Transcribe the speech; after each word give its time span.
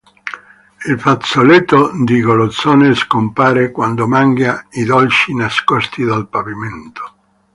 Il 0.87 0.99
fazzoletto 0.99 1.91
di 2.03 2.21
Golosone 2.21 2.95
scompare 2.95 3.69
quando 3.69 4.07
mangia 4.07 4.65
i 4.71 4.83
dolci 4.83 5.35
nascosti 5.35 6.03
nel 6.03 6.25
pavimento. 6.27 7.13